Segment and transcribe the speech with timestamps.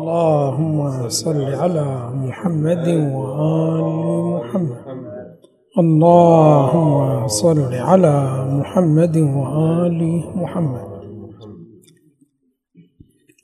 [0.00, 3.86] اللهم صل على محمد وآل
[4.34, 5.40] محمد.
[5.78, 8.16] اللهم صل على
[8.58, 10.00] محمد وآل
[10.34, 10.86] محمد.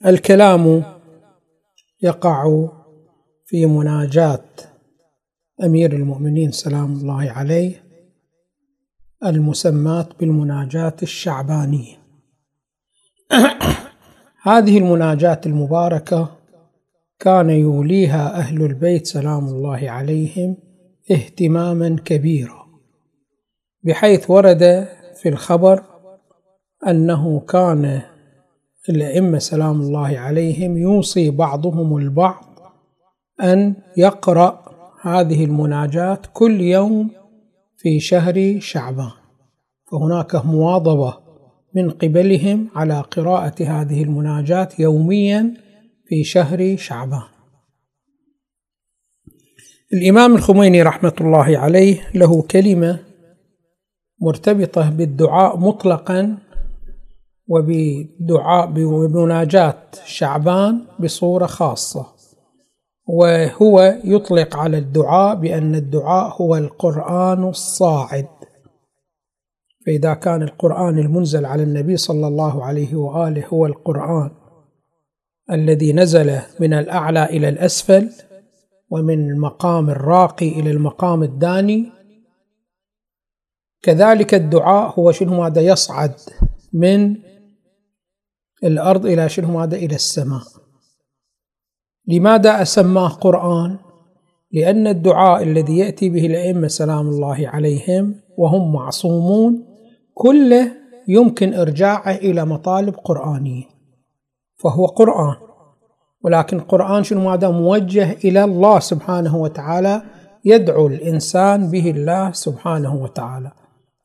[0.05, 0.83] الكلام
[2.01, 2.67] يقع
[3.45, 4.49] في مناجاة
[5.63, 7.83] أمير المؤمنين سلام الله عليه
[9.25, 11.97] المسماة بالمناجاة الشعبانية.
[14.49, 16.36] هذه المناجاة المباركة
[17.19, 20.57] كان يوليها أهل البيت سلام الله عليهم
[21.11, 22.67] اهتماما كبيرا
[23.83, 24.87] بحيث ورد
[25.21, 25.83] في الخبر
[26.87, 28.01] أنه كان
[28.89, 32.45] الأئمة سلام الله عليهم يوصي بعضهم البعض
[33.43, 34.65] أن يقرأ
[35.01, 37.09] هذه المناجاة كل يوم
[37.77, 39.11] في شهر شعبان.
[39.91, 41.17] فهناك مواظبة
[41.75, 45.53] من قبلهم على قراءة هذه المناجاة يوميا
[46.07, 47.27] في شهر شعبان.
[49.93, 52.99] الإمام الخميني رحمة الله عليه له كلمة
[54.21, 56.37] مرتبطة بالدعاء مطلقا
[57.47, 62.05] وبدعاء بمناجاة شعبان بصورة خاصة
[63.07, 68.27] وهو يطلق على الدعاء بأن الدعاء هو القرآن الصاعد.
[69.85, 74.46] فإذا كان القرآن المنزل على النبي صلى الله عليه وآله هو القرآن
[75.51, 78.09] الذي نزل من الأعلى إلى الأسفل
[78.89, 81.91] ومن المقام الراقي إلى المقام الداني.
[83.81, 86.13] كذلك الدعاء هو شنو ماذا يصعد
[86.73, 87.15] من
[88.63, 90.43] الأرض إلى شنو ماذا إلى السماء.
[92.07, 93.77] لماذا أسماه قرآن؟
[94.51, 99.65] لأن الدعاء الذي يأتي به الأئمة سلام الله عليهم وهم معصومون
[100.13, 100.71] كله
[101.07, 103.76] يمكن إرجاعه إلى مطالب قرآنية.
[104.57, 105.35] فهو قرآن.
[106.23, 110.01] ولكن القرآن شنو ماذا موجه إلى الله سبحانه وتعالى
[110.45, 113.51] يدعو الإنسان به الله سبحانه وتعالى.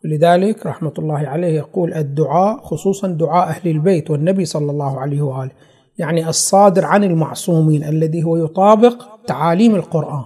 [0.04, 5.50] لذلك رحمة الله عليه يقول الدعاء خصوصا دعاء أهل البيت والنبي صلى الله عليه وآله
[5.98, 10.24] يعني الصادر عن المعصومين الذي هو يطابق تعاليم القرآن.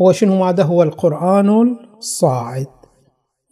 [0.00, 2.66] هو شنو ماذا؟ هو القرآن الصاعد.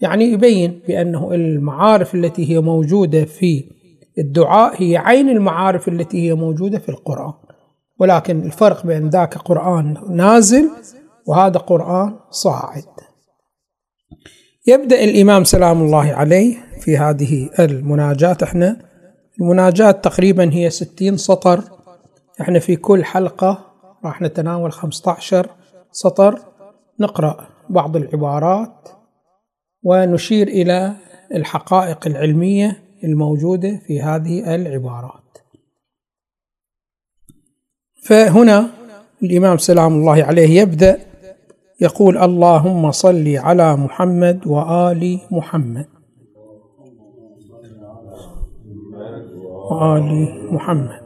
[0.00, 3.64] يعني يبين بأنه المعارف التي هي موجودة في
[4.18, 7.32] الدعاء هي عين المعارف التي هي موجودة في القرآن.
[7.98, 10.70] ولكن الفرق بين ذاك قرآن نازل
[11.26, 12.84] وهذا قرآن صاعد.
[14.66, 18.36] يبدأ الإمام سلام الله عليه في هذه المناجاة.
[18.42, 18.76] إحنا
[19.40, 21.62] المناجاة تقريبا هي ستين سطر.
[22.40, 23.58] إحنا في كل حلقة
[24.04, 25.50] راح نتناول 15
[25.92, 26.38] سطر.
[27.00, 28.88] نقرأ بعض العبارات
[29.82, 30.92] ونشير إلى
[31.34, 35.38] الحقائق العلمية الموجودة في هذه العبارات.
[38.02, 38.70] فهنا
[39.22, 41.00] الإمام سلام الله عليه يبدأ
[41.80, 45.86] يقول اللهم صل على محمد وآل محمد.
[49.70, 51.02] وآل محمد.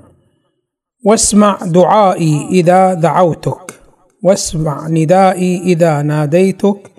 [1.05, 3.81] واسمع دعائي إذا دعوتك
[4.23, 6.91] واسمع ندائي إذا ناديتك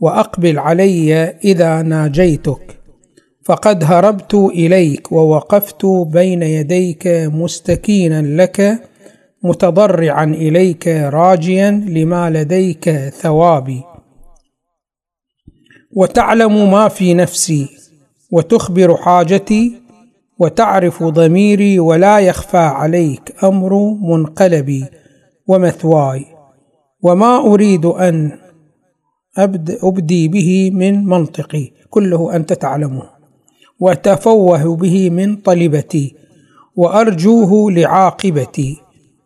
[0.00, 2.77] وأقبل علي إذا ناجيتك
[3.48, 8.82] فقد هربت إليك ووقفت بين يديك مستكينا لك
[9.44, 13.82] متضرعا إليك راجيا لما لديك ثوابي.
[15.96, 17.68] وتعلم ما في نفسي
[18.32, 19.72] وتخبر حاجتي
[20.38, 24.84] وتعرف ضميري ولا يخفى عليك أمر منقلبي
[25.46, 26.24] ومثواي.
[27.02, 28.38] وما أريد أن
[29.82, 33.17] أبدي به من منطقي كله أنت تعلمه.
[33.80, 36.14] واتفوه به من طلبتي
[36.76, 38.76] وأرجوه لعاقبتي.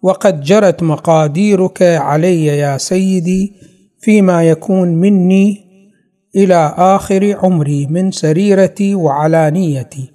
[0.02, 3.52] وقد جرت مقاديرك علي يا سيدي
[4.00, 5.64] فيما يكون مني
[6.36, 10.12] إلى آخر عمري من سريرتي وعلانيتي.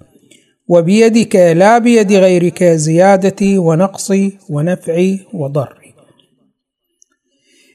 [0.68, 5.94] وبيدك لا بيد غيرك زيادتي ونقصي ونفعي وضري.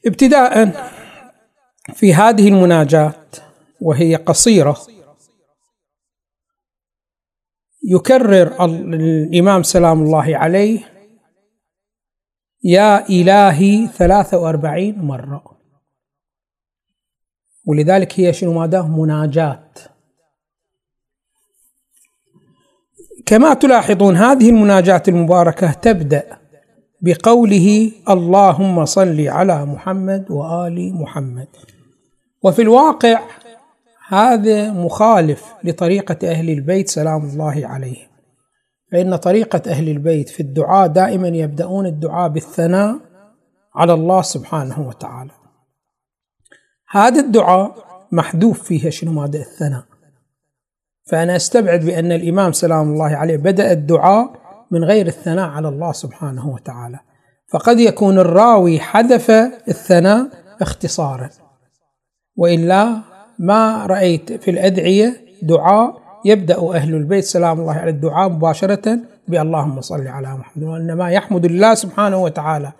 [0.06, 0.72] ابتداء
[1.94, 3.14] في هذه المناجاة
[3.80, 4.76] وهي قصيرة
[7.84, 10.80] يكرر الإمام سلام الله عليه
[12.64, 15.44] يا إلهي ثلاثة وأربعين مرة.
[17.66, 19.70] ولذلك هي شنو ماذا؟ مناجاة
[23.26, 26.38] كما تلاحظون هذه المناجاة المباركة تبدأ
[27.00, 31.48] بقوله اللهم صل على محمد وآل محمد.
[32.42, 33.20] وفي الواقع
[34.08, 38.08] هذا مخالف لطريقة أهل البيت سلام الله عليهم.
[38.92, 42.96] فإن طريقة أهل البيت في الدعاء دائما يبدأون الدعاء بالثناء
[43.74, 45.30] على الله سبحانه وتعالى.
[46.90, 47.74] هذا الدعاء
[48.12, 49.84] محذوف فيه شنو؟ مادة الثناء.
[51.10, 54.32] فأنا أستبعد بأن الإمام سلام الله عليه بدأ الدعاء
[54.70, 57.00] من غير الثناء على الله سبحانه وتعالى.
[57.52, 59.30] فقد يكون الراوي حذف
[59.68, 60.28] الثناء
[60.62, 61.30] اختصارا.
[62.36, 68.98] وإلا ما رأيت في الأدعية دعاء يبدأ أهل البيت سلام الله على الدعاء مباشرة
[69.28, 72.72] باللهم صل على محمد وإنما يحمد الله سبحانه وتعالى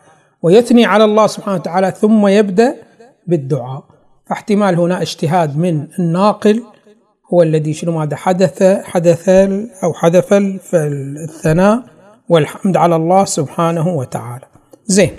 [0.43, 2.77] ويثني على الله سبحانه وتعالى ثم يبدأ
[3.27, 3.85] بالدعاء.
[4.27, 6.63] فاحتمال هنا اجتهاد من الناقل
[7.33, 9.29] هو الذي شنو ماذا حدث حدث
[9.85, 10.33] أو حدث
[11.25, 11.83] الثناء
[12.29, 14.47] والحمد على الله سبحانه وتعالى.
[14.87, 15.11] زين.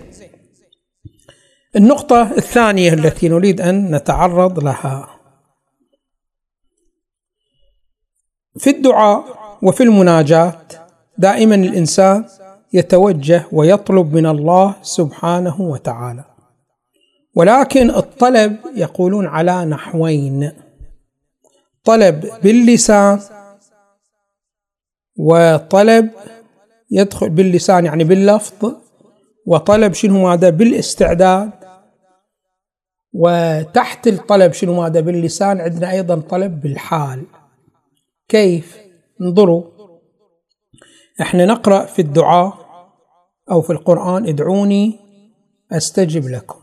[1.75, 5.14] النقطة الثانية التي نريد أن نتعرض لها.
[8.57, 9.25] في الدعاء
[9.61, 10.57] وفي المناجاة
[11.17, 12.25] دائما الإنسان
[12.73, 16.23] يتوجه ويطلب من الله سبحانه وتعالى.
[17.35, 20.51] ولكن الطلب يقولون على نحوين.
[21.83, 23.19] طلب باللسان
[25.17, 26.09] وطلب
[26.91, 28.73] يدخل باللسان يعني باللفظ
[29.47, 31.51] وطلب شنو ماذا؟ بالاستعداد.
[33.13, 37.23] وتحت الطلب شنو ماذا؟ باللسان عندنا أيضا طلب بالحال.
[38.27, 38.77] كيف
[39.21, 39.63] انظروا؟
[41.21, 42.53] إحنا نقرأ في الدعاء
[43.51, 44.99] أو في القرآن ادعوني
[45.71, 46.59] أستجب لكم.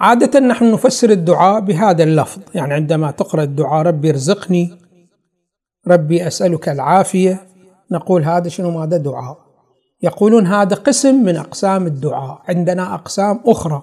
[0.00, 4.70] عادة نحن نفسر الدعاء بهذا اللفظ يعني عندما تقرأ الدعاء ربي ارزقني
[5.88, 7.46] ربي أسألك العافية
[7.92, 9.38] نقول هذا شنو ماذا دعاء؟
[10.02, 12.42] يقولون هذا قسم من أقسام الدعاء.
[12.48, 13.82] عندنا أقسام أخرى.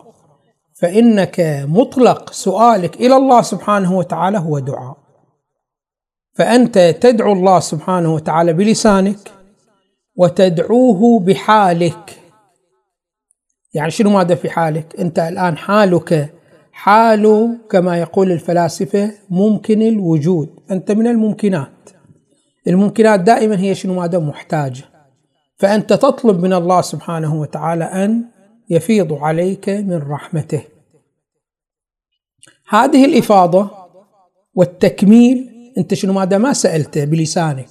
[0.81, 5.08] فإنك مطلق سؤالك إلى الله سبحانه وتعالى هو دعاء.
[6.39, 9.31] فأنت تدعو الله سبحانه وتعالى بلسانك
[10.15, 12.19] وتدعوه بحالك.
[13.73, 16.33] يعني شنو ماذا في حالك؟ أنت الآن حالك
[16.71, 20.49] حال كما يقول الفلاسفة ممكن الوجود.
[20.71, 21.89] أنت من الممكنات.
[22.67, 24.83] الممكنات دائما هي شنو ماذا؟ محتاجة
[25.57, 28.25] فأنت تطلب من الله سبحانه وتعالى أن
[28.69, 30.61] يفيض عليك من رحمته.
[32.69, 33.71] هذه الإفاضة
[34.53, 37.69] والتكميل أنت شنو ماذا ما سألته بلسانك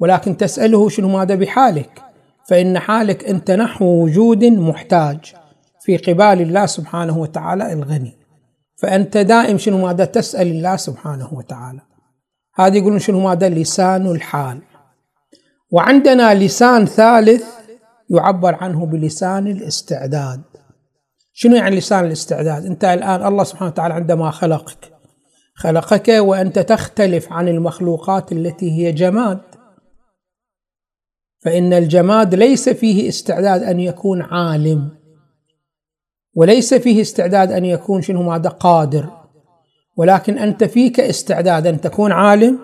[0.00, 2.02] ولكن تسأله شنو ماذا بحالك
[2.48, 5.34] فإن حالك أنت نحو وجود محتاج
[5.80, 8.18] في قبال الله سبحانه وتعالى الغني.
[8.76, 11.80] فأنت دائم شنو ماذا تسأل الله سبحانه وتعالى.
[12.54, 14.58] هذه يقولون شنو ماذا؟ لسان الحال.
[15.70, 17.44] وعندنا لسان ثالث
[18.10, 20.42] يعبر عنه بلسان الاستعداد.
[21.32, 24.91] شنو يعني لسان الاستعداد؟ أنت الآن الله سبحانه وتعالى عندما خلقك
[25.62, 29.40] خلقك وأنت تختلف عن المخلوقات التي هي جماد.
[31.40, 34.90] فإن الجماد ليس فيه استعداد أن يكون عالم
[36.34, 39.10] وليس فيه استعداد أن يكون شنو ماذا قادر
[39.96, 42.58] ولكن أنت فيك استعداد أن تكون عالم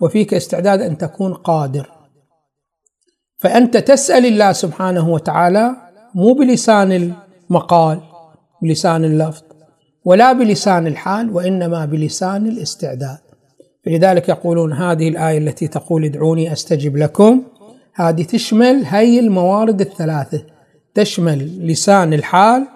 [0.00, 1.90] وفيك استعداد أن تكون قادر.
[3.36, 5.76] فأنت تسأل الله سبحانه وتعالى
[6.14, 7.14] مو بلسان
[7.50, 8.00] المقال
[8.62, 9.53] بلسان اللفظ.
[10.04, 13.18] ولا بلسان الحال وإنما بلسان الاستعداد.
[13.84, 17.42] فلذلك يقولون هذه الآية التي تقول ادعوني أستجب لكم.
[17.94, 20.46] هذه تشمل هي الموارد الثلاثة.
[20.94, 22.66] تشمل لسان الحال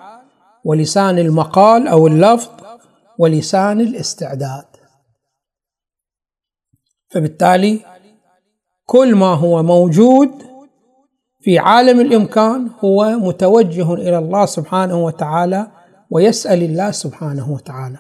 [0.65, 2.51] ولسان المقال أو اللفظ
[3.19, 4.65] ولسان الاستعداد.
[7.11, 7.81] فبالتالي
[8.87, 10.31] كل ما هو موجود
[11.41, 15.78] في عالم الإمكان هو متوجه إلى الله سبحانه وتعالى
[16.11, 17.99] ويسأل الله سبحانه وتعالى.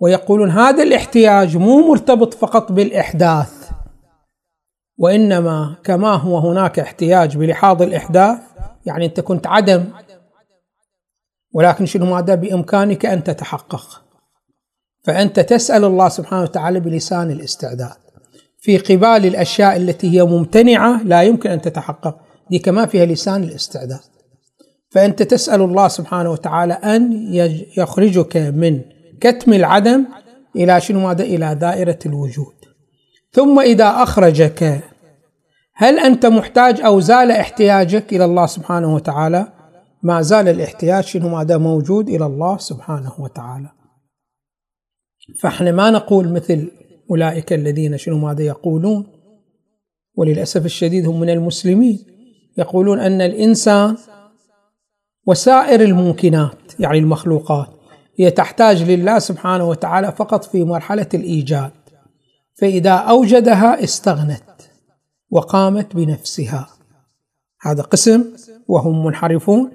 [0.00, 3.70] ويقولون هذا الاحتياج مو مرتبط فقط بالإحداث
[4.98, 8.38] وإنما كما هو هناك احتياج بلحاظ الإحداث
[8.86, 9.84] يعني أنت كنت عدم
[11.52, 14.02] ولكن شنو ماذا بإمكانك أن تتحقق.
[15.04, 17.96] فأنت تسأل الله سبحانه وتعالى بلسان الاستعداد.
[18.60, 22.16] في قبال الأشياء التي هي ممتنعة لا يمكن أن تتحقق.
[22.50, 24.00] دي كما فيها لسان الاستعداد.
[24.96, 27.12] فأنت تسأل الله سبحانه وتعالى أن
[27.76, 28.80] يخرجك من
[29.20, 30.04] كتم العدم
[30.56, 32.54] إلى شنو ماذا؟ إلى دائرة الوجود.
[33.32, 34.82] ثم إذا أخرجك
[35.74, 39.52] هل أنت محتاج أو زال احتياجك إلى الله سبحانه وتعالى؟
[40.02, 43.68] ما زال الاحتياج شنو ماذا؟ موجود إلى الله سبحانه وتعالى.
[45.40, 46.70] فإحنا ما نقول مثل
[47.10, 49.06] أولئك الذين شنو ماذا؟ يقولون
[50.14, 51.98] وللأسف الشديد هم من المسلمين
[52.58, 53.96] يقولون أن الإنسان
[55.26, 57.68] وسائر الممكنات يعني المخلوقات
[58.18, 61.70] هي تحتاج لله سبحانه وتعالى فقط في مرحلة الإيجاد.
[62.60, 64.42] فإذا أوجدها استغنت
[65.30, 66.66] وقامت بنفسها.
[67.62, 68.24] هذا قسم
[68.68, 69.72] وهم منحرفون.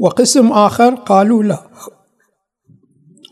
[0.00, 1.58] وقسم آخر قالوا لا.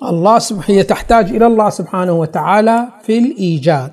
[0.03, 3.93] الله سبحانه هي تحتاج إلى الله سبحانه وتعالى في الإيجاد.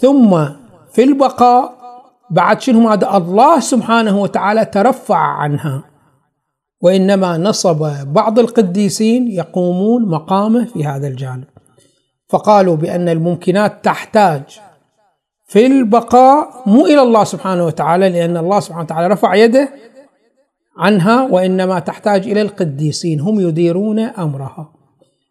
[0.00, 0.44] ثم
[0.92, 1.82] في البقاء
[2.30, 5.91] بعد شنو؟ هذا الله سبحانه وتعالى ترفع عنها.
[6.82, 11.44] وإنما نصب بعض القديسين يقومون مقامه في هذا الجانب.
[12.28, 14.42] فقالوا بأن الممكنات تحتاج
[15.46, 19.68] في البقاء مو إلى الله سبحانه وتعالى لأن الله سبحانه وتعالى رفع يده
[20.78, 24.72] عنها وإنما تحتاج إلى القديسين هم يديرون أمرها.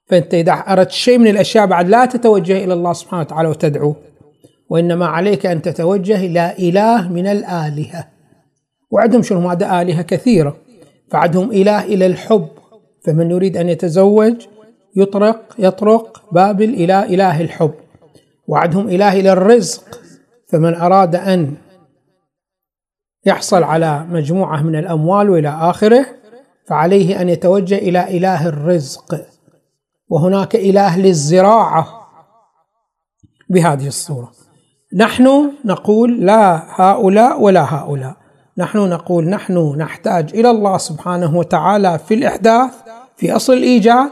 [0.07, 3.95] فأنت إذا أردت شيء من الأشياء بعد لا تتوجه إلى الله سبحانه وتعالى وتدعوه
[4.69, 8.07] وإنما عليك أن تتوجه إلى إله من الآلهة.
[8.91, 10.57] وعندهم شنو؟ هذا آلهة كثيرة.
[11.11, 12.47] فعندهم إله إلى الحب.
[13.05, 14.47] فمن يريد أن يتزوج
[14.95, 17.73] يطرق يطرق باب الإله إله الحب.
[18.47, 19.83] وعندهم إله إلى الرزق.
[20.49, 21.53] فمن أراد أن
[23.25, 26.05] يحصل على مجموعة من الأموال وإلى آخره
[26.67, 29.25] فعليه أن يتوجه إلى إله الرزق.
[30.09, 31.87] وهناك إله للزراعة
[33.49, 34.31] بهذه الصورة.
[34.95, 38.20] نحن نقول لا هؤلاء ولا هؤلاء.
[38.57, 42.73] نحن نقول نحن نحتاج إلى الله سبحانه وتعالى في الإحداث
[43.17, 44.11] في أصل الإيجاد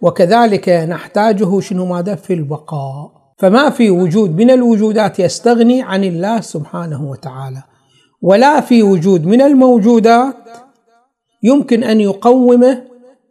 [0.00, 3.12] وكذلك نحتاجه شنو ماذا؟ في البقاء.
[3.38, 7.62] فما في وجود من الوجودات يستغني عن الله سبحانه وتعالى
[8.22, 10.36] ولا في وجود من الموجودات
[11.42, 12.82] يمكن أن يقومه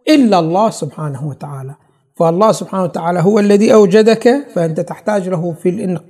[0.10, 1.76] إلا الله سبحانه وتعالى.
[2.16, 5.56] فالله سبحانه وتعالى هو الذي أوجدك فأنت تحتاج له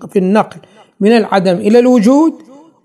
[0.09, 0.57] في النقل
[0.99, 2.33] من العدم إلى الوجود.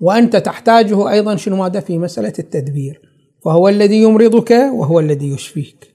[0.01, 3.01] وأنت تحتاجه أيضا شنو ماذا؟ في مسألة التدبير.
[3.45, 5.95] فهو الذي يمرضك وهو الذي يشفيك.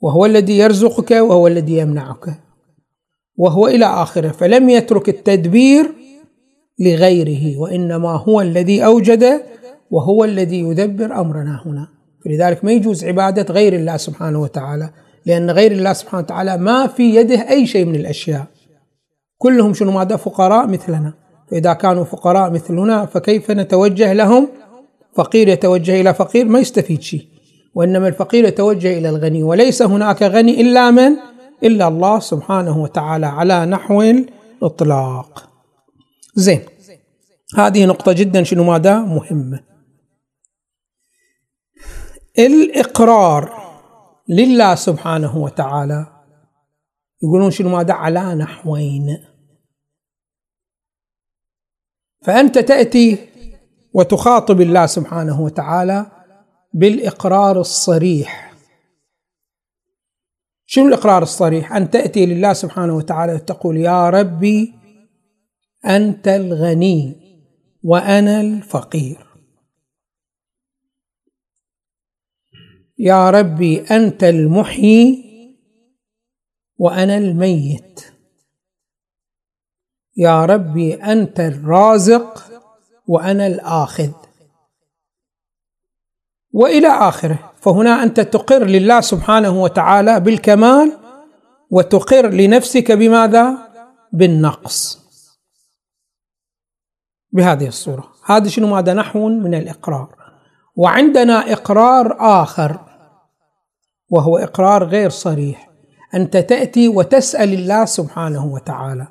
[0.00, 2.40] وهو الذي يرزقك وهو الذي يمنعك.
[3.36, 4.28] وهو إلى آخره.
[4.28, 5.94] فلم يترك التدبير
[6.80, 9.42] لغيره وإنما هو الذي أوجد
[9.90, 11.88] وهو الذي يدبر أمرنا هنا.
[12.24, 14.90] فلذلك ما يجوز عبادة غير الله سبحانه وتعالى
[15.26, 18.46] لأن غير الله سبحانه وتعالى ما في يده أي شيء من الأشياء.
[19.38, 21.21] كلهم شنو ماذا؟ فقراء مثلنا.
[21.52, 24.48] فإذا كانوا فقراء مثلنا فكيف نتوجه لهم؟
[25.14, 27.26] فقير يتوجه إلى فقير ما يستفيد شيء.
[27.74, 31.16] وإنما الفقير يتوجه إلى الغني وليس هناك غني إلا من؟
[31.62, 35.50] إلا الله سبحانه وتعالى على نحو الإطلاق.
[36.34, 36.60] زين.
[37.56, 39.60] هذه نقطة جدا شنو ماذا؟ مهمة
[42.38, 43.52] الإقرار
[44.28, 46.06] لله سبحانه وتعالى.
[47.22, 49.31] يقولون شنو ماذا؟ على نحوين.
[52.24, 53.18] فأنت تأتي
[53.92, 56.06] وتخاطب الله سبحانه وتعالى
[56.74, 58.54] بالإقرار الصريح.
[60.66, 64.74] شنو الإقرار الصريح؟ أن تأتي لله سبحانه وتعالى وتقول يا ربي
[65.86, 67.16] أنت الغني
[67.82, 69.26] وأنا الفقير.
[72.98, 75.24] يا ربي أنت المحيي
[76.78, 78.11] وأنا الميت.
[80.16, 82.44] يا ربي أنت الرازق
[83.06, 84.10] وأنا الآخذ.
[86.52, 87.52] وإلى آخره.
[87.60, 90.98] فهنا أنت تقر لله سبحانه وتعالى بالكمال
[91.70, 93.58] وتقر لنفسك بماذا؟
[94.12, 94.98] بالنقص.
[97.32, 98.04] بهذه الصورة.
[98.26, 100.16] هذا شنو؟ ماذا؟ نحو من الإقرار.
[100.76, 102.80] وعندنا إقرار آخر
[104.10, 105.70] وهو إقرار غير صريح.
[106.14, 109.06] أنت تأتي وتسأل الله سبحانه وتعالى.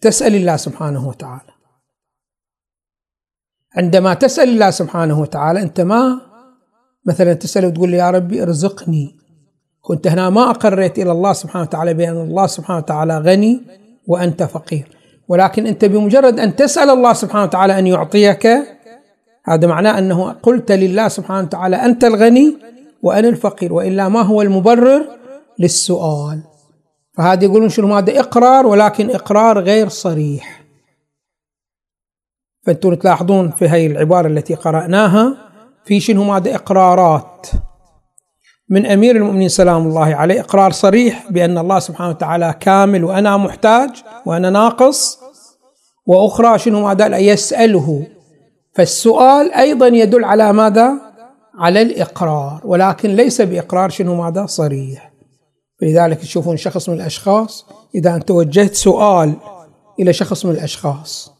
[0.00, 1.52] تسأل الله سبحانه وتعالى.
[3.76, 6.20] عندما تسأل الله سبحانه وتعالى أنت ما
[7.06, 9.16] مثلا تسأل وتقول يا ربي ارزقني.
[9.80, 13.60] كنت هنا ما أقريت إلى الله سبحانه وتعالى بأن الله سبحانه وتعالى غني
[14.06, 14.88] وأنت فقير.
[15.28, 18.46] ولكن أنت بمجرد أن تسأل الله سبحانه وتعالى أن يعطيك
[19.44, 22.56] هذا معناه أنه قلت لله سبحانه وتعالى أنت الغني
[23.02, 25.08] وأنا الفقير وإلا ما هو المبرر
[25.58, 26.42] للسؤال.
[27.18, 30.64] فهذا يقولون شنو؟ هذا إقرار ولكن إقرار غير صريح.
[32.66, 35.36] فانتم تلاحظون في هذه العبارة التي قرأناها
[35.84, 37.46] في شنو؟ ماذا إقرارات.
[38.70, 43.90] من أمير المؤمنين سلام الله عليه إقرار صريح بأن الله سبحانه وتعالى كامل وأنا محتاج
[44.26, 45.18] وأنا ناقص.
[46.06, 48.06] وأخرى شنو؟ ماذا يسأله.
[48.74, 50.92] فالسؤال أيضا يدل على ماذا؟
[51.58, 52.60] على الإقرار.
[52.64, 55.07] ولكن ليس بإقرار شنو؟ ماذا؟ صريح.
[55.82, 59.36] لذلك تشوفون شخص من الأشخاص إذا أنت وجهت سؤال
[60.00, 61.32] إلى شخص من الأشخاص.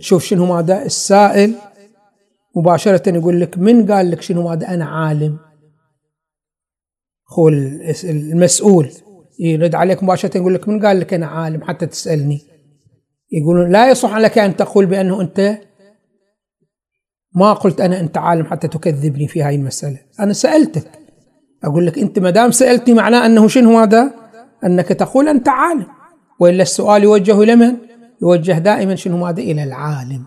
[0.00, 1.54] تشوف شنو ماذا؟ السائل
[2.56, 5.38] مباشرة يقول لك من قال لك شنو ماذا؟ أنا عالم.
[7.38, 7.48] هو
[8.04, 8.90] المسؤول.
[9.38, 12.40] يرد عليك مباشرة يقول لك من قال لك أنا عالم؟ حتى تسألني.
[13.32, 15.58] يقولون لا يصح لك أن تقول بأنه أنت
[17.34, 19.98] ما قلت أنا أنت عالم حتى تكذبني في هاي المسألة.
[20.20, 20.99] أنا سألتك.
[21.64, 24.14] أقول لك أنت ما دام سألتني معناه أنه شنو هذا؟
[24.64, 25.86] أنك تقول أنت عالم.
[26.40, 27.76] وإلا السؤال يوجه لمن
[28.22, 30.26] يوجه دائما شنو ماذا إلى العالم.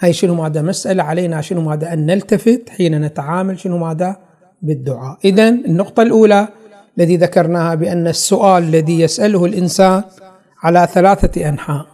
[0.00, 4.16] هاي شنو ماذا مسألة علينا؟ شنو ماذا أن نلتفت حين نتعامل شنو ماذا
[4.62, 5.18] بالدعاء.
[5.24, 6.48] إذا النقطة الأولى
[6.98, 10.02] الذي ذكرناها بأن السؤال الذي يسأله الإنسان
[10.62, 11.86] على ثلاثة أنحاء.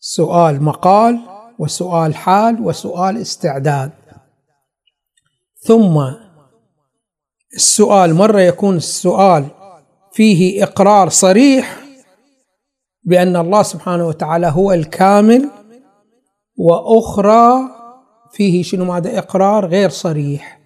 [0.00, 1.20] سؤال مقال
[1.58, 3.90] وسؤال حال وسؤال استعداد.
[5.58, 5.98] ثم
[7.56, 9.46] السؤال مرة يكون السؤال
[10.12, 11.78] فيه إقرار صريح
[13.04, 15.50] بأن الله سبحانه وتعالى هو الكامل
[16.56, 17.58] وأخرى
[18.32, 20.60] فيه شنو ماذا؟ إقرار غير صريح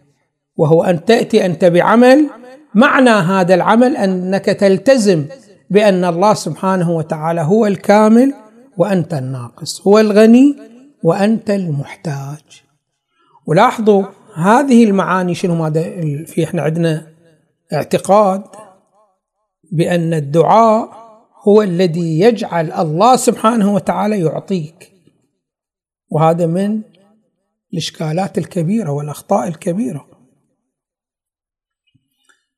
[0.57, 2.31] وهو أن تأتي أنت بعمل
[2.75, 5.25] معنى هذا العمل أنك تلتزم
[5.71, 8.35] بأن الله سبحانه وتعالى هو الكامل
[8.77, 10.57] وأنت الناقص هو الغني
[11.05, 12.63] وأنت المحتاج.
[13.47, 14.05] ولاحظوا
[14.39, 15.83] هذه المعاني شنو ماذا
[16.25, 17.13] في إحنا عندنا
[17.73, 18.45] اعتقاد
[19.73, 20.91] بأن الدعاء
[21.49, 24.93] هو الذي يجعل الله سبحانه وتعالى يعطيك.
[26.11, 26.83] وهذا من
[27.73, 30.07] الإشكالات الكبيرة والأخطاء الكبيرة.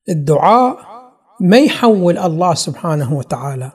[0.08, 0.78] الدعاء
[1.40, 3.72] ما يحول الله سبحانه وتعالى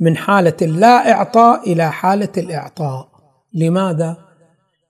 [0.00, 3.08] من حالة اللا إعطاء إلى حالة الإعطاء.
[3.54, 4.25] لماذا؟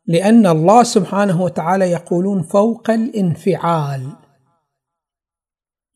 [0.07, 4.13] لأن الله سبحانه وتعالى يقولون فوق الانفعال.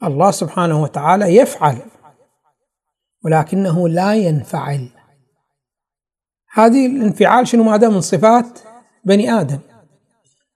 [0.02, 1.78] الله سبحانه وتعالى يفعل
[3.24, 4.88] ولكنه لا ينفعل.
[6.52, 8.58] هذه الانفعال شنو ماذا؟ من صفات
[9.04, 9.58] بني آدم.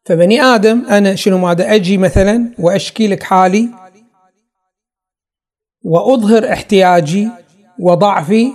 [0.05, 3.69] فبني آدم أنا شنو ماذا؟ أجي مثلا وأشكي لك حالي
[5.83, 7.29] وأظهر احتياجي
[7.81, 8.53] وضعفي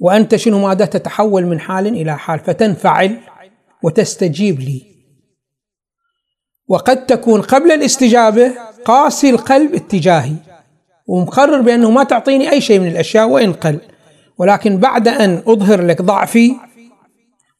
[0.00, 3.20] وأنت شنو ماذا؟ تتحول من حال إلى حال فتنفعل.
[3.82, 4.82] وتستجيب لي.
[6.68, 8.52] وقد تكون قبل الاستجابة
[8.84, 10.34] قاسي القلب اتجاهي
[11.06, 13.80] ومقرر بأنه ما تعطيني أي شيء من الأشياء وإن قل.
[14.38, 16.56] ولكن بعد أن أظهر لك ضعفي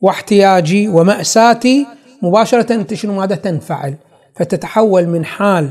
[0.01, 1.87] واحتياجي ومأساتي
[2.23, 3.95] مباشرة أنت شنو ماذا تنفعل؟
[4.37, 5.71] فتتحول من حال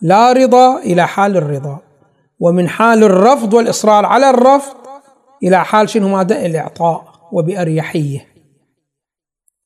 [0.00, 1.78] لا رضا إلى حال الرضا
[2.40, 4.76] ومن حال الرفض والإصرار على الرفض
[5.42, 8.29] إلى حال شنو ماذا؟ الإعطاء وبأريحية.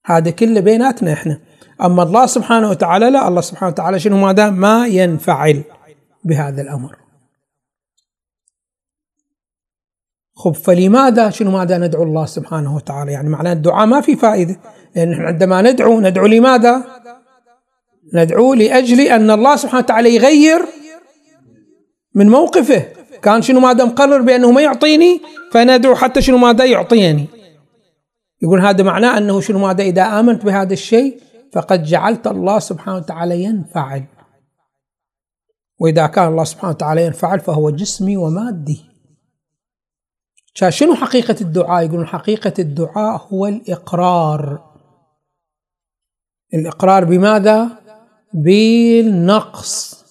[0.05, 1.40] هذا كله بيناتنا إحنا.
[1.85, 5.62] أما الله سبحانه وتعالى لا الله سبحانه وتعالى شنو ماذا؟ ما ينفعل
[6.25, 6.97] بهذا الأمر.
[10.37, 14.61] خب فلماذا شنو ماذا ندعو الله سبحانه وتعالى؟ يعني معناه الدعاء ما في فائدة.
[14.97, 16.85] لأن عندما ندعو ندعو لماذا؟
[18.14, 20.62] ندعو لأجل أن الله سبحانه وتعالى يغير
[22.14, 22.85] من موقفه.
[23.23, 25.21] كان شنو ماذا مقرر بأنه ما يعطيني
[25.53, 27.27] فندعو حتى شنو ماذا يعطيني.
[28.44, 31.20] يقول هذا معناه أنه شنو ماذا؟ إذا آمنت بهذا الشيء
[31.52, 34.04] فقد جعلت الله سبحانه وتعالى ينفعل.
[35.80, 38.85] وإذا كان الله سبحانه وتعالى ينفعل فهو جسمي ومادي.
[40.68, 44.62] شنو حقيقة الدعاء؟ يقولون حقيقة الدعاء هو الإقرار.
[46.54, 47.68] الإقرار بماذا؟
[48.35, 50.04] بالنقص.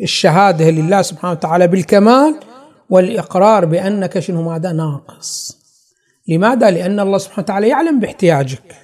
[0.00, 2.40] الشهادة لله سبحانه وتعالى بالكمال
[2.90, 5.61] والإقرار بأنك شنو ماذا؟ ناقص.
[6.28, 8.76] لماذا؟ لأن الله سبحانه وتعالى يعلم باحتياجك.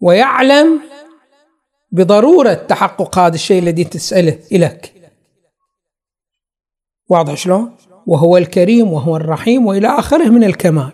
[0.00, 0.80] ويعلم
[1.92, 4.94] بضرورة تحقق هذا الشيء الذي تسأله إليك.
[7.08, 10.92] واضح شلون؟ وهو الكريم وهو الرحيم وإلى آخره من الكمال.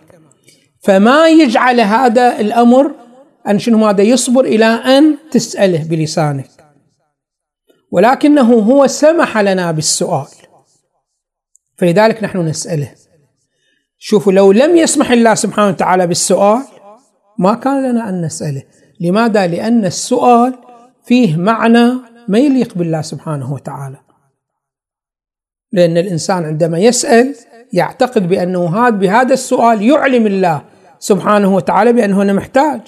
[0.79, 2.91] فما يجعل هذا الأمر
[3.47, 6.49] أن شنو ماذا يصبر إلى أن تسأله بلسانك.
[7.91, 10.27] ولكنه هو سمح لنا بالسؤال.
[11.77, 13.06] فلذلك نحن نسأله.
[13.97, 16.63] شوفوا لو لم يسمح الله سبحانه وتعالى بالسؤال
[17.39, 18.63] ما كان لنا أن نسأله.
[18.99, 20.53] لماذا؟ لأن السؤال
[21.03, 21.93] فيه معنى
[22.27, 23.97] ما يليق بالله سبحانه وتعالى.
[25.71, 27.35] لأن الإنسان عندما يسأل
[27.73, 30.61] يعتقد بأنه هذا بهذا السؤال يعلم الله
[30.99, 32.81] سبحانه وتعالى بأنه أنا محتاج.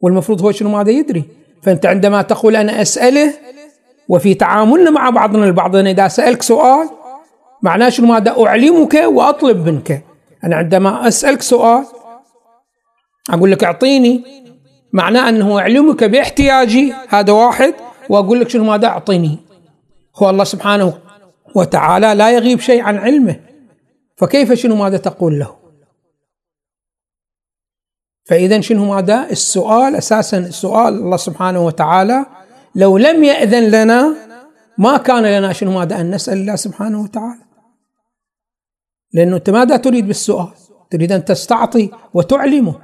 [0.00, 1.24] والمفروض هو شنو؟ ماذا يدري.
[1.62, 3.32] فأنت عندما تقول أنا أسأله
[4.08, 6.90] وفي تعاملنا مع بعضنا البعض أنا إذا سألك سؤال
[7.62, 10.04] معناه شنو؟ ماذا أعلمك وأطلب منك.
[10.44, 11.86] أنا عندما أسألك سؤال
[13.30, 14.24] أقول لك أعطيني.
[14.92, 17.74] معناه أنه أعلمك باحتياجي هذا واحد.
[18.08, 19.38] وأقول لك شنو؟ ماذا أعطيني؟
[20.16, 20.98] هو الله سبحانه
[21.54, 23.40] وتعالى لا يغيب شيء عن علمه.
[24.16, 25.56] فكيف شنو؟ ماذا تقول له؟
[28.24, 32.26] فإذا شنو؟ ماذا؟ السؤال أساسا السؤال الله سبحانه وتعالى
[32.74, 34.25] لو لم يأذن لنا
[34.78, 37.42] ما كان لنا شنو ماذا أن نسأل الله سبحانه وتعالى.
[39.12, 40.48] لأنه أنت ماذا تريد بالسؤال؟
[40.90, 42.74] تريد أن تستعطي وتعلمه.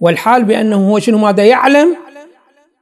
[0.00, 1.96] والحال بأنه هو شنو ماذا يعلم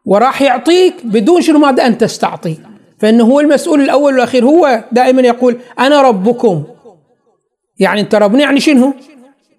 [0.05, 2.59] وراح يعطيك بدون شنو ماذا أن تستعطي.
[2.99, 4.45] فإنه هو المسؤول الأول والأخير.
[4.45, 6.65] هو دائما يقول أنا ربكم.
[7.79, 8.95] يعني أنت ربنا يعني شنو؟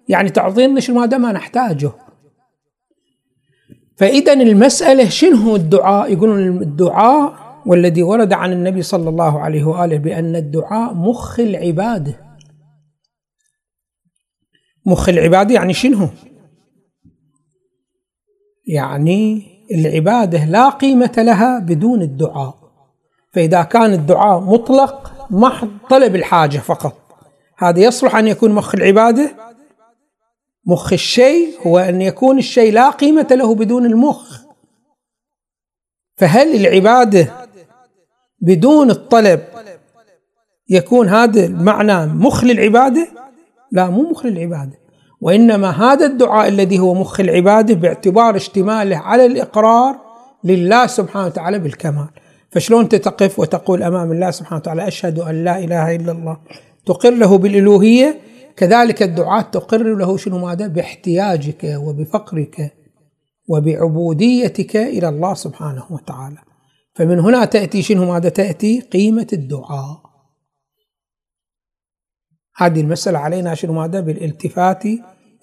[0.08, 1.92] يعني تعطينا شنو ماذا ما نحتاجه.
[3.96, 10.36] فإذا المسألة شنو الدعاء؟ يقولون الدعاء والذي ورد عن النبي صلى الله عليه وآله بأن
[10.36, 12.26] الدعاء مخ العبادة
[14.86, 16.08] مخ العبادة يعني شنو؟
[18.66, 19.42] يعني
[19.74, 22.54] العبادة لا قيمة لها بدون الدعاء.
[23.32, 26.96] فإذا كان الدعاء مطلق محض طلب الحاجة فقط.
[27.58, 29.36] هذا يصلح أن يكون مخ العبادة؟
[30.66, 34.42] مخ الشيء هو أن يكون الشيء لا قيمة له بدون المخ.
[36.16, 37.45] فهل العبادة
[38.40, 39.40] بدون الطلب
[40.68, 43.08] يكون هذا المعنى مخ للعبادة؟
[43.72, 44.78] لا مو مخ للعبادة.
[45.20, 49.96] وإنما هذا الدعاء الذي هو مخ العبادة باعتبار اشتماله على الإقرار
[50.44, 52.08] لله سبحانه وتعالى بالكمال.
[52.50, 56.36] فشلون تقف وتقول أمام الله سبحانه وتعالى أشهد أن لا إله إلا الله؟
[56.86, 58.20] تقر له بالإلوهية
[58.56, 62.72] كذلك الدعاة تقر له شنو ماذا؟ باحتياجك وبفقرك
[63.48, 66.38] وبعبوديتك إلى الله سبحانه وتعالى.
[66.96, 70.00] فمن هنا تأتي شنو ماذا تأتي؟ قيمة الدعاء.
[72.56, 74.84] هذه المسألة علينا شنو ماذا؟ بالالتفات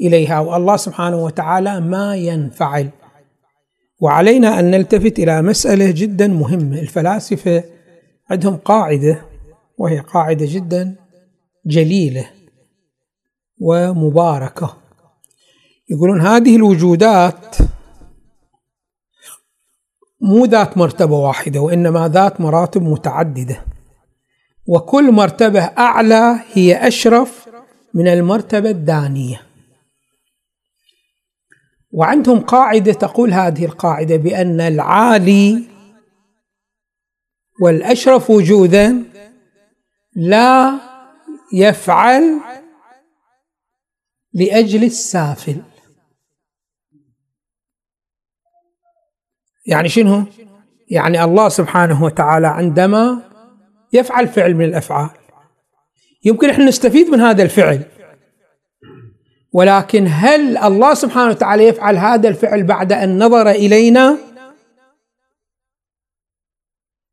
[0.02, 2.90] إليها والله سبحانه وتعالى ما ينفعل.
[4.02, 7.64] وعلينا أن نلتفت إلى مسألة جدا مهمة الفلاسفة
[8.30, 9.22] عندهم قاعدة
[9.78, 10.96] وهي قاعدة جدا
[11.66, 12.30] جليلة
[13.60, 14.78] ومباركة.
[15.90, 17.56] يقولون هذه الوجودات
[20.24, 23.66] مو ذات مرتبة واحدة وإنما ذات مراتب متعددة.
[24.68, 27.50] وكل مرتبة أعلى هي أشرف
[27.94, 29.42] من المرتبة الدانية.
[31.92, 35.64] وعندهم قاعدة تقول هذه القاعدة بأن العالي
[37.62, 39.04] والأشرف وجودا
[40.16, 40.80] لا
[41.54, 42.40] يفعل
[44.34, 45.62] لأجل السافل.
[49.66, 50.24] يعني شنو؟
[50.90, 53.22] يعني الله سبحانه وتعالى عندما
[53.94, 55.10] يفعل فعل من الأفعال.
[56.26, 57.82] يمكن إحنا نستفيد من هذا الفعل.
[59.54, 64.18] ولكن هل الله سبحانه وتعالى يفعل هذا الفعل بعد أن نظر إلينا؟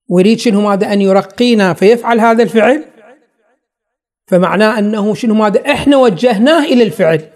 [0.08, 2.84] ويريد شنو ماذا أن يرقينا فيفعل هذا الفعل؟
[4.26, 7.30] فمعناه أنه شنو ماذا إحنا وجهناه إلى الفعل.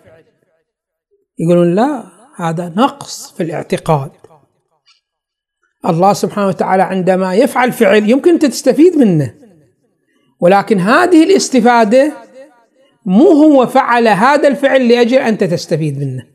[1.39, 2.05] يقولون لا
[2.37, 4.11] هذا نقص في الاعتقاد.
[5.87, 9.35] الله سبحانه وتعالى عندما يفعل فعل يمكن أنت تستفيد منه.
[10.41, 12.13] ولكن هذه الاستفادة
[13.07, 16.27] مو هو فعل هذا الفعل لأجل أنت تستفيد منه.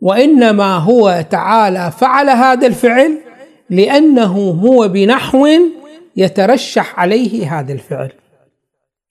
[0.00, 3.18] وإنما هو تعالى فعل هذا الفعل
[3.70, 5.48] لأنه هو بنحو
[6.16, 8.12] يترشح عليه هذا الفعل.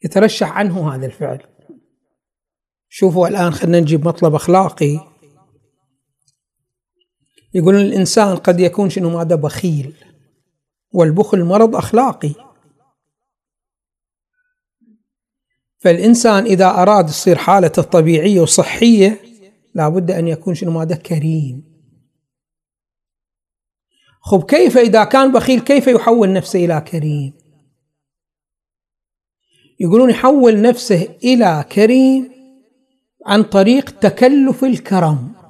[0.04, 1.40] يترشح عنه هذا الفعل.
[2.90, 5.00] شوفوا الآن خلينا نجيب مطلب أخلاقي.
[7.56, 9.94] يقولون الإنسان قد يكون شنو ماذا بخيل
[10.92, 12.32] والبخل مرض أخلاقي.
[15.78, 19.22] فالإنسان إذا أراد يصير حالته طبيعية وصحية
[19.76, 21.64] لابد أن يكون شنو ماذا كريم.
[24.22, 27.34] خب كيف إذا كان بخيل كيف يحول نفسه إلى كريم؟
[29.80, 32.32] يقولون يحول نفسه إلى كريم
[33.26, 35.45] عن طريق تكلف الكرم.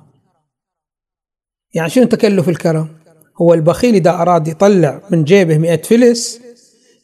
[1.75, 2.87] يعني شنو تكلف الكرم؟
[3.41, 6.41] هو البخيل إذا أراد يطلع من جيبه مئة فلس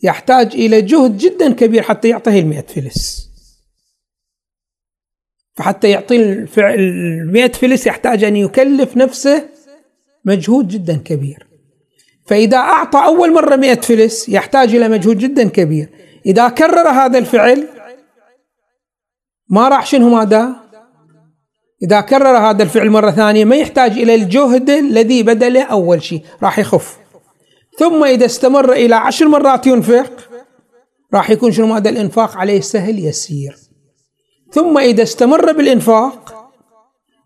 [0.04, 3.30] يحتاج إلى جهد جدا كبير حتى يعطيه المئة فلس.
[5.56, 6.16] فحتى يعطي
[6.58, 9.50] المئة فلس يحتاج أن يكلف نفسه
[10.26, 11.48] مجهود جدا كبير.
[12.26, 15.90] فإذا أعطى أول مرة مئة فلس يحتاج إلى مجهود جدا كبير.
[16.26, 17.68] إذا كرر هذا الفعل
[19.50, 20.71] ما راح شنو ماذا؟
[21.84, 26.60] إذا كرر هذا الفعل مرة ثانية ما يحتاج إلى الجهد الذي بدله أول شيء راح
[26.60, 26.98] يخف.
[27.78, 30.30] ثم إذا استمر إلى عشر مرات ينفق
[31.14, 33.56] راح يكون شنو؟ ماذا الإنفاق عليه سهل يسير.
[34.52, 36.52] ثم إذا استمر بالإنفاق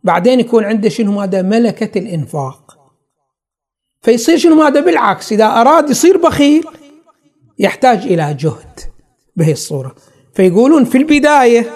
[0.03, 2.77] بعدين يكون عنده شنو؟ ماذا ملكة الإنفاق.
[4.01, 6.63] فيصير شنو؟ هذا بالعكس إذا أراد يصير بخيل
[7.59, 8.79] يحتاج إلى جهد
[9.35, 9.95] بهي الصورة.
[10.33, 11.73] فيقولون في البداية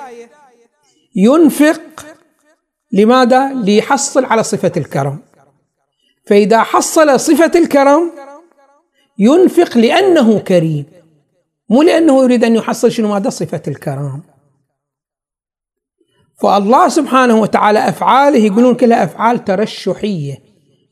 [1.16, 2.09] ينفق
[2.92, 5.20] لماذا؟ ليحصل على صفة الكرم.
[6.28, 8.12] فإذا حصل صفة الكرم
[9.18, 10.86] ينفق لأنه كريم
[11.70, 14.22] مو لأنه يريد أن يحصل شنو؟ ماذا؟ صفة الكرم.
[16.42, 20.38] فالله سبحانه وتعالى أفعاله يقولون كلها أفعال ترشحية.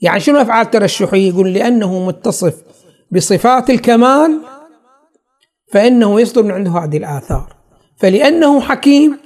[0.02, 2.56] يعني شنو أفعال ترشحية؟ يقول لأنه متصف
[3.12, 4.42] بصفات الكمال
[5.72, 7.56] فإنه يصدر من عنده هذه الآثار.
[7.98, 9.18] فلأنه حكيم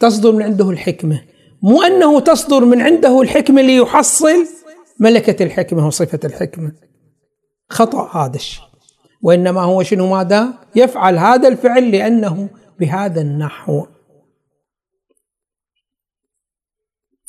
[0.00, 1.29] تصدر من عنده الحكمة.
[1.62, 4.46] مو أنه تصدر من عنده الحكمة ليحصل
[5.00, 6.72] ملكة الحكمة وصفة الحكمة.
[7.68, 8.64] خطأ هذا الشيء.
[9.22, 12.48] وإنما هو شنو ماذا؟ يفعل هذا الفعل لأنه
[12.80, 13.86] بهذا النحو.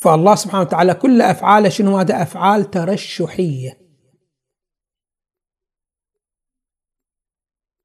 [0.00, 3.78] فالله سبحانه وتعالى كل أفعاله شنو هذا أفعال ترشحية.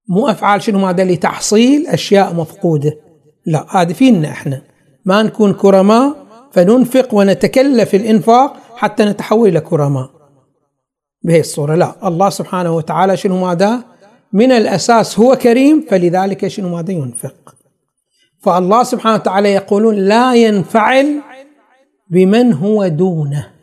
[0.09, 2.99] مو أفعال شنو هذا لتحصيل أشياء مفقودة.
[3.45, 4.61] لا هذه فينا إحنا.
[5.05, 6.26] ما نكون كرماء
[6.57, 10.09] فننفق ونتكلف الإنفاق حتى نتحول إلى كرماء.
[11.21, 13.83] بهي الصورة لا الله سبحانه وتعالى شنو ماذا؟
[14.33, 17.55] من الأساس هو كريم فلذلك شنو ماذا؟ ينفق.
[18.39, 21.21] فالله سبحانه وتعالى يقولون لا ينفعل
[22.09, 23.53] بمن هو دونه.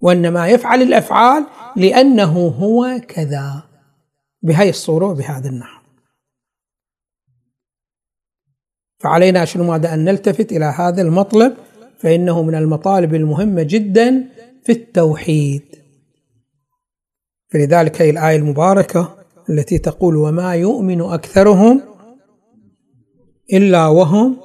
[0.00, 3.62] وإنما يفعل الأفعال لأنه هو كذا.
[4.42, 5.81] بهذه الصورة وبهذا النحو.
[9.02, 11.54] فعلينا شنو ماذا؟ أن نلتفت إلى هذا المطلب
[11.98, 14.28] فإنه من المطالب المهمة جدا
[14.64, 15.62] في التوحيد.
[17.52, 19.16] فلذلك هي الآية المباركة
[19.50, 21.82] التي تقول وما يؤمن أكثرهم
[23.52, 24.36] إلا وهم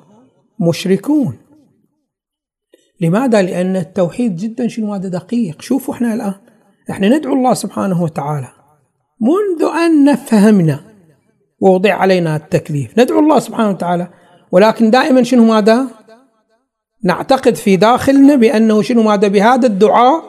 [0.59, 1.37] مشركون
[3.01, 5.61] لماذا؟ لأن التوحيد جدا شنو هذا دقيق.
[5.61, 6.33] شوفوا إحنا الآن
[6.89, 8.47] إحنا ندعو الله سبحانه وتعالى
[9.21, 10.79] منذ أن فهمنا
[11.61, 12.99] ووضع علينا التكليف.
[12.99, 14.07] ندعو الله سبحانه وتعالى
[14.51, 15.87] ولكن دائما شنو ماذا؟
[17.03, 20.23] نعتقد في داخلنا بأنه شنو ماذا؟ بهذا الدعاء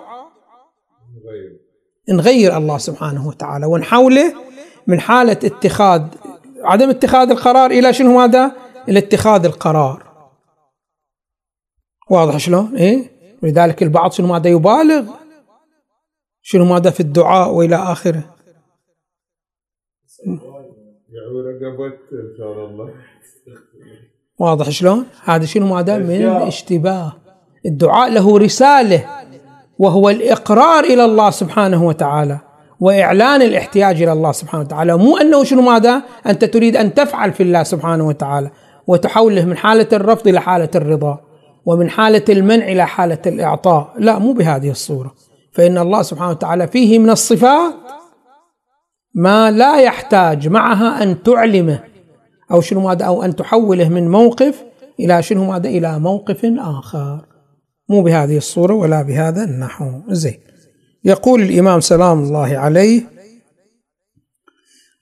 [2.08, 4.34] نغير الله سبحانه وتعالى ونحوله
[4.86, 6.02] من حالة اتخاذ
[6.60, 8.52] عدم اتخاذ القرار إلى شنو ماذا؟
[8.88, 10.02] إلى اتخاذ القرار.
[12.10, 13.10] واضح شلون؟ إيه؟
[13.42, 15.04] ولذلك البعض شنو ماذا؟ يبالغ
[16.42, 18.34] شنو ماذا في الدعاء وإلى اخره
[24.38, 27.12] واضح شلون؟ هذا شنو؟ ماذا من اشتباه.
[27.66, 29.04] الدعاء له رسالة
[29.78, 32.38] وهو الإقرار إلى الله سبحانه وتعالى
[32.80, 34.96] وإعلان الاحتياج إلى الله سبحانه وتعالى.
[34.96, 38.50] مو أنه شنو ماذا أنت تريد أن تفعل في الله سبحانه وتعالى
[38.86, 41.20] وتحوله من حالة الرفض إلى حالة الرضا
[41.66, 43.94] ومن حالة المنع إلى حالة الإعطاء.
[43.98, 45.14] لا مو بهذه الصورة.
[45.52, 47.74] فإن الله سبحانه وتعالى فيه من الصفات
[49.14, 51.80] ما لا يحتاج معها أن تعلمه.
[52.50, 54.64] أو شنو ماذا؟ أو أن تحوله من موقف
[55.00, 57.24] إلى شنو ماذا؟ إلى موقف آخر.
[57.88, 59.90] مو بهذه الصورة ولا بهذا النحو.
[60.08, 60.40] زين.
[61.04, 63.02] يقول الإمام سلام الله عليه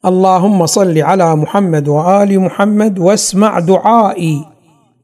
[0.04, 4.44] اللهم صل على محمد وآل محمد واسمع دعائي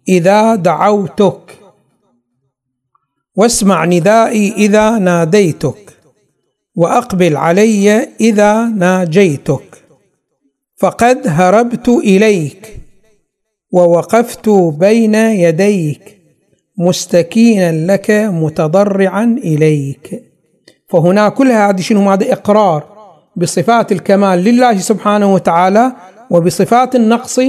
[0.09, 1.59] إذا دعوتك.
[3.37, 5.97] واسمع ندائي إذا ناديتك.
[6.77, 9.82] وأقبل علي إذا ناجيتك.
[10.83, 12.81] فقد هربت إليك
[13.73, 16.19] ووقفت بين يديك
[16.79, 20.23] مستكينا لك متضرعا إليك.
[20.89, 22.85] فهنا كل هذه شنو؟ هذا إقرار
[23.37, 25.93] بصفات الكمال لله سبحانه وتعالى
[26.31, 27.41] وبصفات النقص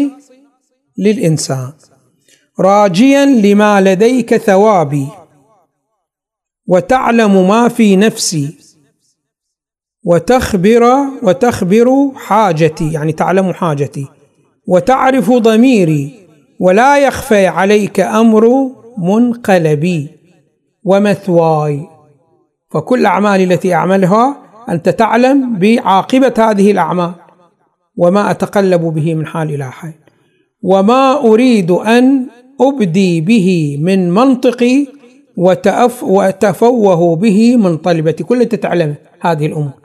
[0.97, 1.71] للإنسان.
[2.59, 5.07] راجيا لما لديك ثوابي
[6.67, 8.57] وتعلم ما في نفسي
[10.05, 10.83] وتخبر
[11.23, 14.07] وتخبر حاجتي يعني تعلم حاجتي.
[14.67, 16.13] وتعرف ضميري
[16.59, 18.49] ولا يخفى عليك أمر
[18.97, 20.07] منقلبي.
[20.83, 21.87] ومثواي
[22.71, 24.37] فكل اعمالي التي أعملها
[24.69, 27.11] أنت تعلم بعاقبة هذه الأعمال.
[27.97, 29.93] وما أتقلب به من حال إلى حال
[30.63, 32.27] وما أريد أن
[32.61, 34.87] أبدي به من منطقي
[36.01, 38.23] وتفوه به من طلبتي.
[38.23, 39.82] كل تعلم هذه الأمور.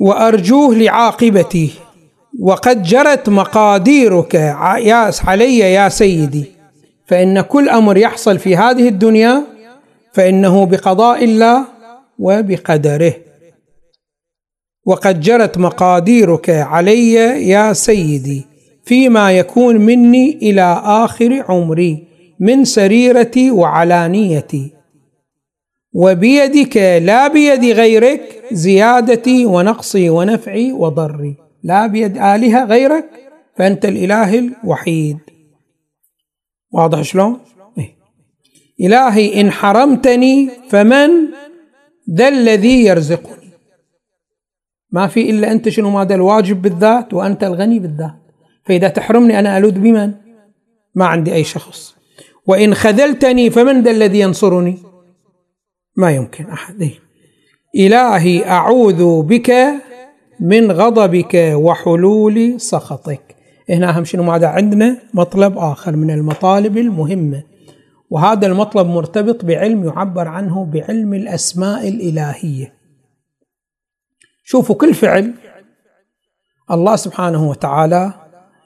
[0.00, 1.70] وأرجوه لعاقبتي
[2.40, 6.44] وقد جرت مقاديرك علي يا سيدي.
[7.06, 9.42] فإن كل أمر يحصل في هذه الدنيا
[10.14, 11.64] فإنه بقضاء الله
[12.18, 13.14] وبقدره.
[14.86, 17.12] وقد جرت مقاديرك علي
[17.48, 18.46] يا سيدي
[18.84, 22.04] فيما يكون مني إلى آخر عمري
[22.40, 24.77] من سريرتي وعلانيتي.
[25.92, 31.36] وبيدك لا بيد غيرك زيادتي ونقصي ونفعي وضري.
[31.62, 33.10] لا بيد آلهة غيرك
[33.56, 35.18] فأنت الإله الوحيد.
[36.72, 37.40] واضح شلون؟
[37.78, 37.96] إيه.
[38.80, 41.10] إلهي إن حرمتني فمن
[42.10, 43.50] ذا الذي يرزقني؟
[44.90, 48.18] ما في إلا أنت شنو؟ ماذا الواجب بالذات وأنت الغني بالذات.
[48.66, 50.14] فإذا تحرمني أنا ألوذ بمن؟
[50.94, 51.94] ما عندي أي شخص.
[52.46, 54.87] وإن خذلتني فمن ذا الذي ينصرني؟
[55.98, 56.82] ما يمكن أحد.
[56.82, 56.94] إيه.
[57.76, 59.52] إلهي أعوذ بك
[60.40, 63.36] من غضبك وحلول سخطك.
[63.70, 67.42] هنا أهم شنو ماذا عندنا مطلب آخر من المطالب المهمة.
[68.10, 72.74] وهذا المطلب مرتبط بعلم يعبر عنه بعلم الأسماء الإلهية.
[74.44, 75.34] شوفوا كل فعل
[76.70, 78.12] الله سبحانه وتعالى.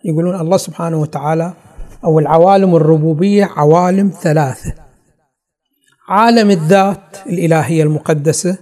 [0.04, 1.52] يقولون الله سبحانه وتعالى
[2.04, 4.81] أو العوالم الربوبية عوالم ثلاثة.
[6.12, 8.58] عالم الذات الإلهية المقدسة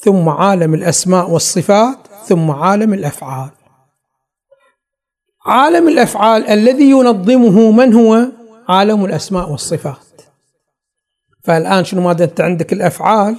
[0.00, 3.50] ثم عالم الأسماء والصفات ثم عالم الأفعال.
[5.46, 8.26] عالم الأفعال الذي ينظمه من هو؟
[8.68, 9.96] عالم الأسماء والصفات.
[11.44, 13.36] فالآن شنو ماذا أنت عندك الأفعال؟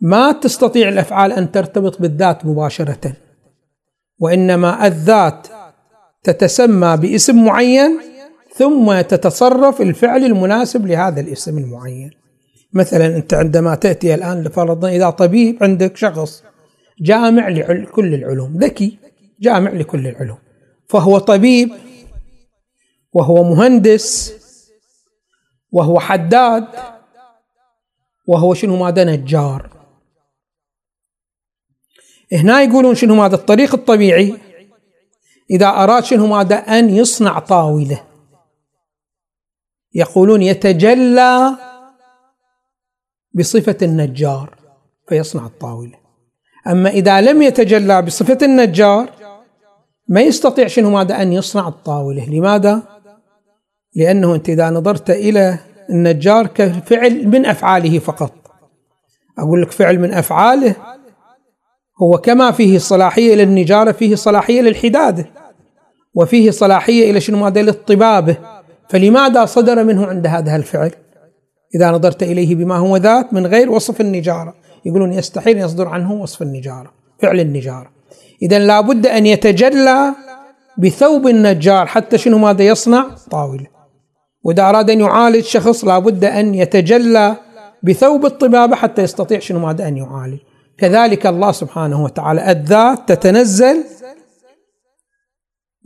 [0.00, 3.12] ما تستطيع الأفعال أن ترتبط بالذات مباشرة
[4.18, 5.46] وإنما الذات
[6.22, 8.00] تتسمى باسم معين
[8.54, 12.25] ثم تتصرف الفعل المناسب لهذا الاسم المعين.
[12.76, 16.42] مثلا أنت عندما تأتي الآن لفرضا إذا طبيب عندك شخص
[17.00, 18.98] جامع لكل العلوم ذكي
[19.40, 20.38] جامع لكل العلوم
[20.88, 21.70] فهو طبيب
[23.12, 24.34] وهو مهندس
[25.72, 26.66] وهو حداد
[28.26, 29.70] وهو شنو ماذا نجار.
[32.32, 34.34] هنا يقولون شنو ماذا الطريق الطبيعي؟
[35.50, 38.04] إذا أراد شنو ماذا أن يصنع طاولة.
[39.94, 41.56] يقولون يتجلى
[43.36, 44.54] بصفة النجار
[45.08, 45.92] فيصنع الطاولة.
[46.66, 49.10] أما إذا لم يتجلى بصفة النجار
[50.08, 52.30] ما يستطيع شنو؟ ماذا؟ أن يصنع الطاولة.
[52.30, 52.82] لماذا؟
[53.94, 55.58] لأنه أنت إذا نظرت إلى
[55.90, 58.32] النجار كفعل من أفعاله فقط.
[59.38, 60.74] أقول لك فعل من أفعاله
[62.02, 65.26] هو كما فيه صلاحية للنجارة فيه صلاحية للحدادة
[66.14, 68.36] وفيه صلاحية إلى شنو؟ ماذا؟ للطبابة
[68.88, 70.92] فلماذا صدر منه عند هذا الفعل؟
[71.74, 74.54] إذا نظرت إليه بما هو ذات من غير وصف النجارة.
[74.84, 77.90] يقولون يستحيل يصدر عنه وصف النجارة فعل النجارة.
[78.42, 80.14] إذا لابد أن يتجلى
[80.78, 83.66] بثوب النجار حتى شنو ماذا يصنع؟ طاولة.
[84.44, 87.36] وإذا أراد أن يعالج شخص لابد أن يتجلى
[87.82, 90.38] بثوب الطبابة حتى يستطيع شنو ماذا أن يعالج.
[90.78, 93.84] كذلك الله سبحانه وتعالى الذات تتنزل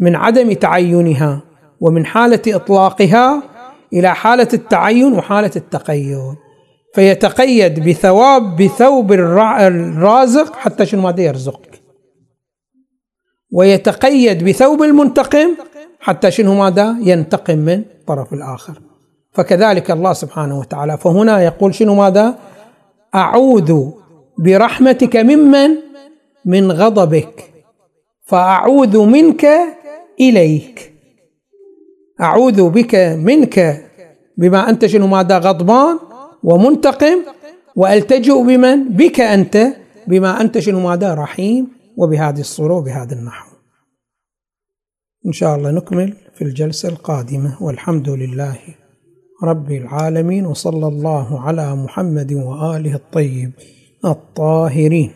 [0.01, 1.43] من عدم تعينها
[1.81, 3.43] ومن حالة إطلاقها
[3.93, 6.37] إلى حالة التعين وحالة التقيد
[6.95, 11.81] فيتقيد بثواب بثوب الرازق حتى شنو ماذا يرزقك.
[13.53, 15.49] ويتقيد بثوب المنتقم
[16.01, 18.81] حتى شنو ماذا؟ ينتقم من الطرف الآخر.
[19.33, 20.99] فكذلك الله سبحانه وتعالى.
[20.99, 22.39] فهنا يقول شنو ماذا؟
[23.15, 23.91] أعوذ
[24.39, 25.71] برحمتك ممن؟
[26.45, 27.45] من غضبك.
[28.25, 29.47] فأعوذ منك
[30.21, 30.90] إليك.
[32.21, 32.95] أعوذ بك
[33.29, 33.57] منك
[34.37, 35.99] بما أنت شنو ماذا غضبان
[36.43, 37.19] ومنتقم
[37.77, 39.67] وألتجئ بمن بك أنت
[40.09, 43.51] بما أنت شنو ماذا رحيم وبهذه الصورة وبهذا النحو.
[45.27, 48.57] إن شاء الله نكمل في الجلسة القادمة والحمد لله
[49.45, 53.51] رب العالمين وصلى الله على محمد وآله الطيب
[54.05, 55.11] الطاهرين.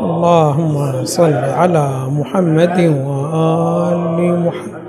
[0.00, 1.86] اللهم صل على
[2.18, 4.79] محمد وآل محمد